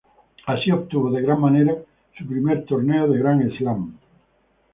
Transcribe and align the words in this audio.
Así 0.47 0.71
obtuvo 0.71 1.11
de 1.11 1.21
gran 1.21 1.39
manera 1.39 1.75
su 2.17 2.25
primer 2.25 2.65
torneo 2.65 3.07
de 3.07 3.19
Grand 3.19 3.55
Slam. 3.55 3.99